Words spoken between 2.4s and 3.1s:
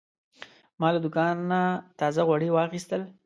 واخیستل.